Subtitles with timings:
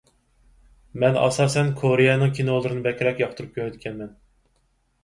[1.03, 4.15] مەن ئاساسەن كورېيەنىڭ كىنولىرىنى بەكرەك ياقتۇرۇپ كۆرىدىكەنمەن.